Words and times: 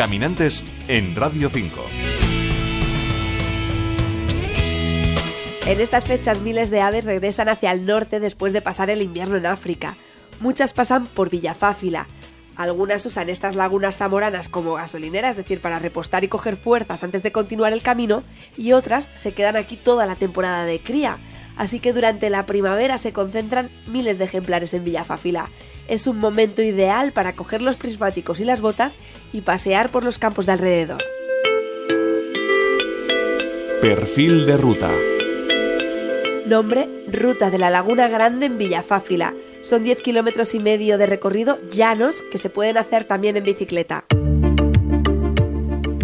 Caminantes 0.00 0.64
en 0.88 1.14
Radio 1.14 1.50
5. 1.50 1.78
En 5.66 5.78
estas 5.78 6.06
fechas 6.06 6.40
miles 6.40 6.70
de 6.70 6.80
aves 6.80 7.04
regresan 7.04 7.50
hacia 7.50 7.70
el 7.70 7.84
norte 7.84 8.18
después 8.18 8.54
de 8.54 8.62
pasar 8.62 8.88
el 8.88 9.02
invierno 9.02 9.36
en 9.36 9.44
África. 9.44 9.96
Muchas 10.40 10.72
pasan 10.72 11.04
por 11.04 11.28
Villafáfila. 11.28 12.06
Algunas 12.56 13.04
usan 13.04 13.28
estas 13.28 13.56
lagunas 13.56 13.98
zamoranas 13.98 14.48
como 14.48 14.72
gasolinera, 14.72 15.28
es 15.28 15.36
decir, 15.36 15.60
para 15.60 15.78
repostar 15.78 16.24
y 16.24 16.28
coger 16.28 16.56
fuerzas 16.56 17.04
antes 17.04 17.22
de 17.22 17.32
continuar 17.32 17.74
el 17.74 17.82
camino, 17.82 18.22
y 18.56 18.72
otras 18.72 19.10
se 19.16 19.34
quedan 19.34 19.56
aquí 19.56 19.76
toda 19.76 20.06
la 20.06 20.16
temporada 20.16 20.64
de 20.64 20.78
cría. 20.78 21.18
Así 21.60 21.78
que 21.78 21.92
durante 21.92 22.30
la 22.30 22.46
primavera 22.46 22.96
se 22.96 23.12
concentran 23.12 23.68
miles 23.86 24.16
de 24.16 24.24
ejemplares 24.24 24.72
en 24.72 24.82
Villafáfila. 24.82 25.44
Es 25.88 26.06
un 26.06 26.16
momento 26.16 26.62
ideal 26.62 27.12
para 27.12 27.34
coger 27.34 27.60
los 27.60 27.76
prismáticos 27.76 28.40
y 28.40 28.46
las 28.46 28.62
botas 28.62 28.96
y 29.34 29.42
pasear 29.42 29.90
por 29.90 30.02
los 30.02 30.18
campos 30.18 30.46
de 30.46 30.52
alrededor. 30.52 31.02
Perfil 33.82 34.46
de 34.46 34.56
ruta. 34.56 34.90
Nombre, 36.46 36.88
Ruta 37.06 37.50
de 37.50 37.58
la 37.58 37.68
Laguna 37.68 38.08
Grande 38.08 38.46
en 38.46 38.56
Villafáfila. 38.56 39.34
Son 39.60 39.84
10 39.84 40.00
kilómetros 40.00 40.54
y 40.54 40.60
medio 40.60 40.96
de 40.96 41.04
recorrido 41.04 41.58
llanos 41.70 42.24
que 42.32 42.38
se 42.38 42.48
pueden 42.48 42.78
hacer 42.78 43.04
también 43.04 43.36
en 43.36 43.44
bicicleta. 43.44 44.06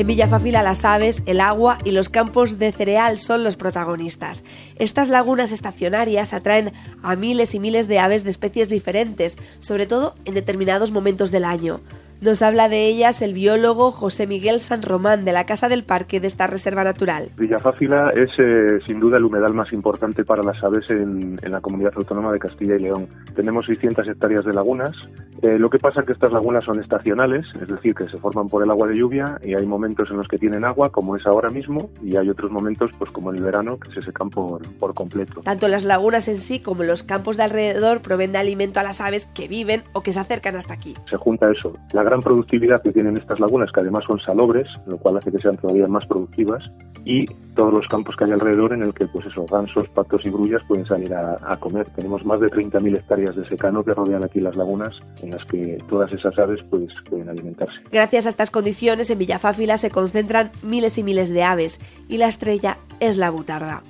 En 0.00 0.06
Villafáfila 0.06 0.62
las 0.62 0.86
aves, 0.86 1.22
el 1.26 1.42
agua 1.42 1.76
y 1.84 1.90
los 1.90 2.08
campos 2.08 2.58
de 2.58 2.72
cereal 2.72 3.18
son 3.18 3.44
los 3.44 3.58
protagonistas. 3.58 4.44
Estas 4.76 5.10
lagunas 5.10 5.52
estacionarias 5.52 6.32
atraen 6.32 6.72
a 7.02 7.16
miles 7.16 7.54
y 7.54 7.60
miles 7.60 7.86
de 7.86 7.98
aves 7.98 8.24
de 8.24 8.30
especies 8.30 8.70
diferentes, 8.70 9.36
sobre 9.58 9.86
todo 9.86 10.14
en 10.24 10.32
determinados 10.32 10.90
momentos 10.90 11.30
del 11.30 11.44
año. 11.44 11.80
Nos 12.22 12.42
habla 12.42 12.68
de 12.68 12.84
ellas 12.84 13.22
el 13.22 13.32
biólogo 13.32 13.92
José 13.92 14.26
Miguel 14.26 14.60
San 14.60 14.82
Román 14.82 15.24
de 15.24 15.32
la 15.32 15.46
Casa 15.46 15.70
del 15.70 15.84
Parque 15.84 16.20
de 16.20 16.26
esta 16.26 16.46
reserva 16.46 16.84
natural. 16.84 17.30
Villafáfila 17.38 18.10
es 18.14 18.28
eh, 18.38 18.78
sin 18.86 19.00
duda 19.00 19.16
el 19.16 19.24
humedal 19.24 19.54
más 19.54 19.72
importante 19.72 20.22
para 20.22 20.42
las 20.42 20.62
aves 20.62 20.84
en, 20.90 21.36
la 21.42 21.62
comunidad 21.62 21.94
autónoma 21.96 22.30
de 22.30 22.38
Castilla 22.38 22.76
y 22.76 22.80
León. 22.80 23.06
Tenemos 23.34 23.64
600 23.64 24.06
hectáreas 24.06 24.44
de 24.44 24.52
lagunas. 24.52 24.92
Eh, 25.42 25.58
lo 25.58 25.70
que 25.70 25.78
pasa 25.78 26.00
es 26.00 26.06
que 26.06 26.12
estas 26.12 26.32
lagunas 26.32 26.64
son 26.64 26.80
estacionales, 26.80 27.46
es 27.60 27.68
decir, 27.68 27.94
que 27.94 28.08
se 28.08 28.18
forman 28.18 28.48
por 28.48 28.62
el 28.62 28.70
agua 28.70 28.88
de 28.88 28.96
lluvia 28.96 29.38
y 29.42 29.54
hay 29.54 29.64
momentos 29.66 30.10
en 30.10 30.18
los 30.18 30.28
que 30.28 30.36
tienen 30.36 30.64
agua, 30.64 30.90
como 30.90 31.16
es 31.16 31.26
ahora 31.26 31.48
mismo, 31.48 31.90
y 32.02 32.16
hay 32.16 32.28
otros 32.28 32.50
momentos, 32.50 32.90
pues 32.98 33.10
como 33.10 33.30
en 33.30 33.36
el 33.36 33.44
verano, 33.44 33.78
que 33.78 33.90
se 33.92 34.02
secan 34.02 34.28
por, 34.28 34.60
por 34.76 34.92
completo. 34.92 35.40
Tanto 35.42 35.68
las 35.68 35.84
lagunas 35.84 36.28
en 36.28 36.36
sí 36.36 36.60
como 36.60 36.84
los 36.84 37.02
campos 37.02 37.36
de 37.36 37.44
alrededor 37.44 38.02
proveen 38.02 38.32
de 38.32 38.38
alimento 38.38 38.80
a 38.80 38.82
las 38.82 39.00
aves 39.00 39.28
que 39.34 39.48
viven 39.48 39.82
o 39.92 40.02
que 40.02 40.12
se 40.12 40.20
acercan 40.20 40.56
hasta 40.56 40.74
aquí. 40.74 40.94
Se 41.08 41.16
junta 41.16 41.50
eso, 41.50 41.72
la 41.92 42.02
gran 42.02 42.20
productividad 42.20 42.82
que 42.82 42.92
tienen 42.92 43.16
estas 43.16 43.40
lagunas, 43.40 43.72
que 43.72 43.80
además 43.80 44.04
son 44.06 44.20
salobres, 44.20 44.68
lo 44.86 44.98
cual 44.98 45.16
hace 45.16 45.32
que 45.32 45.38
sean 45.38 45.56
todavía 45.56 45.86
más 45.86 46.04
productivas, 46.06 46.62
y 47.04 47.24
todos 47.54 47.72
los 47.72 47.86
campos 47.88 48.16
que 48.16 48.24
hay 48.24 48.32
alrededor 48.32 48.72
en 48.72 48.82
el 48.82 48.94
que, 48.94 49.06
pues 49.06 49.26
eso, 49.26 49.44
gansos, 49.46 49.88
patos 49.90 50.24
y 50.24 50.30
grullas 50.30 50.62
pueden 50.66 50.86
salir 50.86 51.12
a, 51.14 51.56
comer. 51.58 51.86
Tenemos 51.96 52.24
más 52.24 52.40
de 52.40 52.48
30.000 52.48 52.96
hectáreas 52.96 53.36
de 53.36 53.44
secano 53.44 53.84
que 53.84 53.92
rodean 53.92 54.24
aquí 54.24 54.40
las 54.40 54.56
lagunas, 54.56 54.98
en 55.22 55.30
las 55.30 55.44
que 55.46 55.78
todas 55.88 56.12
esas 56.12 56.38
aves 56.38 56.60
pues, 56.70 56.88
pueden 57.08 57.28
alimentarse. 57.28 57.74
Gracias 57.90 58.26
a 58.26 58.30
estas 58.30 58.50
condiciones, 58.50 59.10
en 59.10 59.18
Villafáfila 59.18 59.76
se 59.76 59.90
concentran 59.90 60.50
miles 60.62 60.98
y 60.98 61.02
miles 61.02 61.32
de 61.32 61.42
aves, 61.42 61.80
y 62.08 62.18
la 62.18 62.28
estrella 62.28 62.78
es 63.00 63.16
la 63.16 63.30
butarda. 63.30 63.82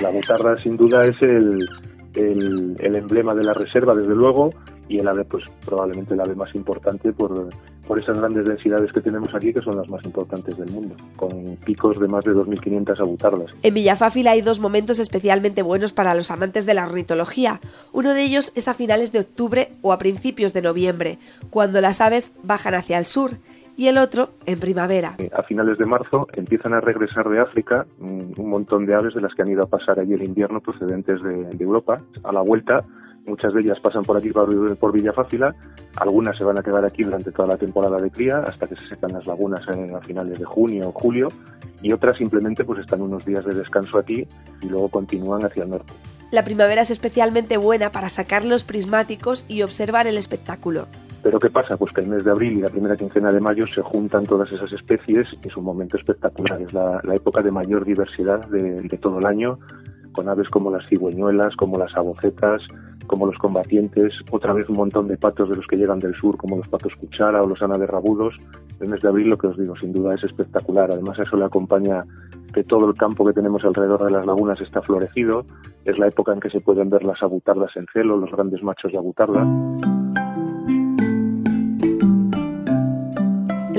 La 0.00 0.10
butarda, 0.10 0.56
sin 0.56 0.76
duda, 0.76 1.04
es 1.06 1.20
el, 1.22 1.68
el 2.14 2.96
emblema 2.96 3.34
de 3.34 3.44
la 3.44 3.54
reserva, 3.54 3.94
desde 3.94 4.14
luego, 4.14 4.50
y 4.88 4.98
el 4.98 5.08
ave 5.08 5.24
pues 5.24 5.44
probablemente 5.64 6.14
el 6.14 6.20
ave 6.20 6.34
más 6.34 6.54
importante 6.54 7.12
por, 7.12 7.48
por 7.86 7.98
esas 7.98 8.18
grandes 8.18 8.46
densidades 8.46 8.92
que 8.92 9.00
tenemos 9.00 9.34
aquí 9.34 9.52
que 9.52 9.62
son 9.62 9.76
las 9.76 9.88
más 9.88 10.04
importantes 10.04 10.56
del 10.56 10.70
mundo, 10.70 10.94
con 11.16 11.56
picos 11.64 11.98
de 11.98 12.08
más 12.08 12.24
de 12.24 12.32
2.500 12.32 13.00
abutardas. 13.00 13.56
En 13.62 13.74
Villafáfila 13.74 14.32
hay 14.32 14.42
dos 14.42 14.60
momentos 14.60 14.98
especialmente 14.98 15.62
buenos 15.62 15.92
para 15.92 16.14
los 16.14 16.30
amantes 16.30 16.66
de 16.66 16.74
la 16.74 16.86
ornitología. 16.86 17.60
Uno 17.92 18.14
de 18.14 18.22
ellos 18.22 18.52
es 18.54 18.68
a 18.68 18.74
finales 18.74 19.12
de 19.12 19.20
octubre 19.20 19.70
o 19.82 19.92
a 19.92 19.98
principios 19.98 20.52
de 20.52 20.62
noviembre, 20.62 21.18
cuando 21.50 21.80
las 21.80 22.00
aves 22.00 22.32
bajan 22.42 22.74
hacia 22.74 22.98
el 22.98 23.04
sur 23.04 23.32
y 23.78 23.86
el 23.86 23.96
otro 23.96 24.30
en 24.44 24.58
primavera. 24.58 25.16
A 25.32 25.42
finales 25.44 25.78
de 25.78 25.86
marzo 25.86 26.26
empiezan 26.32 26.74
a 26.74 26.80
regresar 26.80 27.28
de 27.28 27.38
África 27.38 27.86
un 28.00 28.34
montón 28.36 28.86
de 28.86 28.94
aves 28.94 29.14
de 29.14 29.20
las 29.20 29.32
que 29.34 29.42
han 29.42 29.48
ido 29.48 29.62
a 29.62 29.66
pasar 29.66 30.00
allí 30.00 30.14
el 30.14 30.24
invierno 30.24 30.60
procedentes 30.60 31.22
de, 31.22 31.44
de 31.44 31.64
Europa. 31.64 32.02
A 32.24 32.32
la 32.32 32.40
vuelta 32.40 32.84
Muchas 33.28 33.52
de 33.52 33.60
ellas 33.60 33.78
pasan 33.80 34.04
por 34.04 34.16
aquí 34.16 34.30
por, 34.30 34.92
Villafácila, 34.92 35.54
algunas 35.96 36.36
se 36.38 36.44
van 36.44 36.58
a 36.58 36.62
quedar 36.62 36.84
aquí 36.84 37.02
durante 37.02 37.30
toda 37.30 37.48
la 37.48 37.56
temporada 37.58 37.98
de 37.98 38.10
cría 38.10 38.38
hasta 38.38 38.66
que 38.66 38.74
se 38.74 38.88
secan 38.88 39.12
las 39.12 39.26
lagunas 39.26 39.60
a 39.68 40.00
finales 40.00 40.38
de 40.38 40.44
junio 40.46 40.88
o 40.88 40.92
julio 40.92 41.28
y 41.82 41.92
otras 41.92 42.16
simplemente 42.16 42.64
pues 42.64 42.80
están 42.80 43.02
unos 43.02 43.26
días 43.26 43.44
de 43.44 43.54
descanso 43.54 43.98
aquí 43.98 44.26
y 44.62 44.66
luego 44.68 44.88
continúan 44.88 45.44
hacia 45.44 45.64
el 45.64 45.70
norte. 45.70 45.92
La 46.30 46.42
primavera 46.42 46.82
es 46.82 46.90
especialmente 46.90 47.58
buena 47.58 47.90
para 47.90 48.08
sacar 48.08 48.44
los 48.44 48.64
prismáticos 48.64 49.44
y 49.46 49.62
observar 49.62 50.06
el 50.06 50.16
espectáculo. 50.16 50.86
Pero 51.22 51.38
¿qué 51.38 51.50
pasa? 51.50 51.76
Pues 51.76 51.92
que 51.92 52.00
el 52.00 52.08
mes 52.08 52.24
de 52.24 52.30
abril 52.30 52.58
y 52.58 52.60
la 52.62 52.70
primera 52.70 52.96
quincena 52.96 53.30
de 53.30 53.40
mayo 53.40 53.66
se 53.66 53.82
juntan 53.82 54.24
todas 54.24 54.50
esas 54.52 54.72
especies 54.72 55.26
y 55.42 55.48
es 55.48 55.56
un 55.56 55.64
momento 55.64 55.96
espectacular. 55.96 56.62
Es 56.62 56.72
la, 56.72 57.00
época 57.12 57.42
de 57.42 57.50
mayor 57.50 57.84
diversidad 57.84 58.46
de, 58.48 58.82
de, 58.82 58.98
todo 58.98 59.18
el 59.18 59.26
año, 59.26 59.58
con 60.12 60.28
aves 60.28 60.48
como 60.48 60.70
las 60.70 60.86
cigüeñuelas, 60.88 61.56
como 61.56 61.78
las 61.78 61.94
abocetas, 61.96 62.62
como 63.08 63.26
los 63.26 63.36
combatientes, 63.38 64.12
otra 64.30 64.52
vez 64.52 64.68
un 64.68 64.76
montón 64.76 65.08
de 65.08 65.16
patos 65.16 65.48
de 65.48 65.56
los 65.56 65.66
que 65.66 65.76
llegan 65.76 65.98
del 65.98 66.14
sur, 66.14 66.36
como 66.36 66.58
los 66.58 66.68
patos 66.68 66.94
cuchara 66.94 67.42
o 67.42 67.46
los 67.48 67.58
rabudos. 67.58 68.36
El 68.78 68.90
mes 68.90 69.00
de 69.00 69.08
abril, 69.08 69.28
lo 69.28 69.36
que 69.36 69.48
os 69.48 69.58
digo, 69.58 69.74
sin 69.74 69.92
duda 69.92 70.14
es 70.14 70.22
espectacular. 70.22 70.92
Además, 70.92 71.18
a 71.18 71.22
eso 71.22 71.36
le 71.36 71.44
acompaña 71.44 72.04
que 72.54 72.62
todo 72.62 72.88
el 72.88 72.94
campo 72.94 73.26
que 73.26 73.32
tenemos 73.32 73.64
alrededor 73.64 74.04
de 74.04 74.12
las 74.12 74.24
lagunas 74.24 74.60
está 74.60 74.80
florecido. 74.80 75.44
Es 75.84 75.98
la 75.98 76.06
época 76.06 76.32
en 76.32 76.38
que 76.38 76.50
se 76.50 76.60
pueden 76.60 76.88
ver 76.88 77.02
las 77.02 77.20
abutardas 77.20 77.76
en 77.76 77.86
celo, 77.92 78.16
los 78.16 78.30
grandes 78.30 78.62
machos 78.62 78.92
de 78.92 78.98
abutarda. 78.98 79.44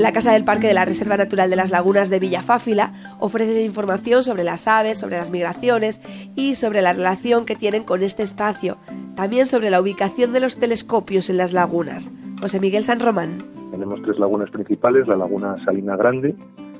La 0.02 0.12
Casa 0.12 0.32
del 0.32 0.44
Parque 0.44 0.66
de 0.66 0.74
la 0.74 0.84
Reserva 0.84 1.16
Natural 1.16 1.50
de 1.50 1.56
las 1.56 1.70
Lagunas 1.70 2.10
de 2.10 2.18
Villafáfila 2.18 2.92
ofrecen 3.18 3.60
información 3.60 4.22
sobre 4.22 4.44
las 4.44 4.66
aves, 4.66 4.98
sobre 4.98 5.18
las 5.18 5.30
migraciones 5.30 6.00
y 6.34 6.54
sobre 6.54 6.80
la 6.80 6.92
relación 6.92 7.44
que 7.44 7.56
tienen 7.56 7.84
con 7.84 8.02
este 8.02 8.22
espacio, 8.22 8.78
también 9.14 9.46
sobre 9.46 9.70
la 9.70 9.80
ubicación 9.80 10.32
de 10.32 10.40
los 10.40 10.56
telescopios 10.56 11.28
en 11.28 11.36
las 11.36 11.52
lagunas. 11.52 12.10
José 12.40 12.60
Miguel 12.60 12.84
San 12.84 13.00
Román. 13.00 13.38
Tenemos 13.70 14.00
tres 14.02 14.18
lagunas 14.18 14.50
principales, 14.50 15.06
la 15.06 15.16
laguna 15.16 15.56
Salina 15.64 15.96
Grande, 15.96 16.34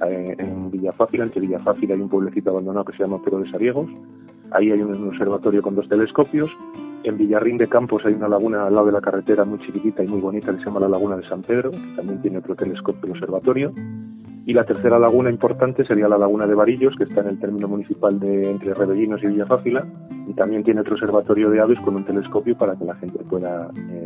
eh, 0.08 0.34
en 0.38 0.70
Villafáfila, 0.70 1.24
entre 1.24 1.42
Villafácila 1.42 1.94
hay 1.94 2.00
un 2.00 2.08
pueblecito 2.08 2.50
abandonado 2.50 2.86
que 2.86 2.96
se 2.96 3.04
llama 3.04 3.20
Pero 3.22 3.40
de 3.40 3.50
Sariegos, 3.50 3.88
ahí 4.52 4.70
hay 4.70 4.80
un 4.82 5.08
observatorio 5.08 5.62
con 5.62 5.74
dos 5.74 5.88
telescopios, 5.88 6.54
en 7.02 7.16
Villarrín 7.16 7.56
de 7.56 7.66
Campos 7.66 8.02
hay 8.04 8.12
una 8.12 8.28
laguna 8.28 8.66
al 8.66 8.74
lado 8.74 8.86
de 8.86 8.92
la 8.92 9.00
carretera 9.00 9.44
muy 9.44 9.58
chiquitita 9.58 10.04
y 10.04 10.08
muy 10.08 10.20
bonita 10.20 10.52
que 10.52 10.58
se 10.58 10.64
llama 10.66 10.80
la 10.80 10.88
Laguna 10.88 11.16
de 11.16 11.26
San 11.26 11.42
Pedro, 11.42 11.70
que 11.70 11.78
también 11.96 12.20
tiene 12.20 12.38
otro 12.38 12.54
telescopio 12.54 13.08
y 13.08 13.10
observatorio. 13.12 13.72
Y 14.44 14.52
la 14.52 14.64
tercera 14.64 14.98
laguna 14.98 15.30
importante 15.30 15.84
sería 15.86 16.08
la 16.08 16.18
Laguna 16.18 16.46
de 16.46 16.54
Varillos, 16.54 16.94
que 16.96 17.04
está 17.04 17.20
en 17.20 17.28
el 17.28 17.38
término 17.38 17.68
municipal 17.68 18.18
de 18.18 18.50
entre 18.50 18.74
Rebellinos 18.74 19.20
y 19.22 19.28
Villafáfila, 19.28 19.86
y 20.26 20.34
también 20.34 20.62
tiene 20.62 20.80
otro 20.80 20.94
observatorio 20.94 21.50
de 21.50 21.60
aves 21.60 21.80
con 21.80 21.96
un 21.96 22.04
telescopio 22.04 22.56
para 22.56 22.76
que 22.76 22.84
la 22.84 22.94
gente 22.96 23.18
pueda 23.24 23.70
eh, 23.76 23.99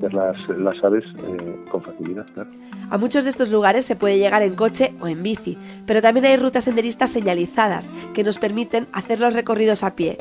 ver 0.00 0.14
las, 0.14 0.84
aves 0.84 1.04
eh, 1.18 1.56
con 1.70 1.82
facilidad. 1.82 2.26
A 2.90 2.98
muchos 2.98 3.24
de 3.24 3.30
estos 3.30 3.50
lugares 3.50 3.84
se 3.84 3.96
puede 3.96 4.18
llegar 4.18 4.42
en 4.42 4.54
coche 4.54 4.94
o 5.00 5.08
en 5.08 5.22
bici, 5.22 5.58
pero 5.86 6.00
también 6.00 6.26
hay 6.26 6.36
rutas 6.36 6.64
senderistas 6.64 7.10
señalizadas 7.10 7.90
que 8.14 8.24
nos 8.24 8.38
permiten 8.38 8.86
hacer 8.92 9.20
los 9.20 9.34
recorridos 9.34 9.82
a 9.82 9.94
pie. 9.94 10.18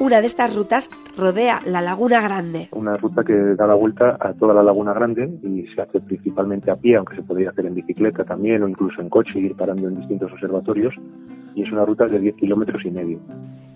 Una 0.00 0.20
de 0.20 0.26
estas 0.26 0.54
rutas 0.54 0.88
rodea 1.16 1.60
la 1.66 1.80
Laguna 1.80 2.20
Grande. 2.20 2.68
Una 2.72 2.94
ruta 2.94 3.22
que 3.22 3.34
da 3.34 3.66
la 3.66 3.74
vuelta 3.74 4.16
a 4.18 4.32
toda 4.32 4.54
la 4.54 4.62
Laguna 4.62 4.92
Grande 4.94 5.30
y 5.42 5.66
se 5.74 5.82
hace 5.82 6.00
principalmente 6.00 6.70
a 6.70 6.76
pie, 6.76 6.96
aunque 6.96 7.16
se 7.16 7.22
podría 7.22 7.50
hacer 7.50 7.66
en 7.66 7.74
bicicleta 7.74 8.24
también 8.24 8.62
o 8.62 8.68
incluso 8.68 9.00
en 9.00 9.08
coche 9.08 9.32
y 9.36 9.46
ir 9.46 9.54
parando 9.54 9.88
en 9.88 10.00
distintos 10.00 10.32
observatorios. 10.32 10.94
Y 11.54 11.62
es 11.62 11.72
una 11.72 11.84
ruta 11.84 12.06
de 12.06 12.18
10 12.18 12.36
kilómetros 12.36 12.82
y 12.84 12.90
medio. 12.90 13.18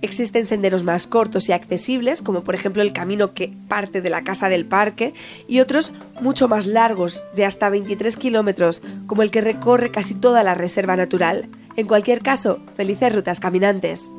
Existen 0.02 0.46
senderos 0.46 0.84
más 0.84 1.06
cortos 1.06 1.48
y 1.48 1.52
accesibles, 1.52 2.22
como 2.22 2.42
por 2.42 2.54
ejemplo 2.54 2.82
el 2.82 2.92
camino 2.92 3.32
que 3.32 3.52
parte 3.68 4.02
de 4.02 4.10
la 4.10 4.22
casa 4.22 4.48
del 4.48 4.66
parque, 4.66 5.14
y 5.48 5.60
otros 5.60 5.92
mucho 6.20 6.48
más 6.48 6.66
largos, 6.66 7.24
de 7.34 7.44
hasta 7.44 7.70
23 7.70 8.16
kilómetros, 8.16 8.82
como 9.06 9.22
el 9.22 9.30
que 9.30 9.40
recorre 9.40 9.90
casi 9.90 10.14
toda 10.14 10.42
la 10.42 10.54
reserva 10.54 10.96
natural. 10.96 11.48
En 11.76 11.86
cualquier 11.86 12.20
caso, 12.20 12.60
felices 12.74 13.14
rutas 13.14 13.40
caminantes. 13.40 14.12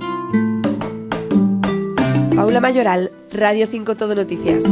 Paula 2.36 2.60
Mayoral, 2.60 3.12
Radio 3.32 3.66
5 3.66 3.96
Todo 3.96 4.14
Noticias. 4.14 4.64